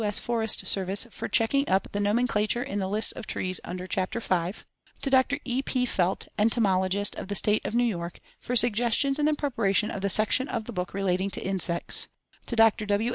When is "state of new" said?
7.35-7.83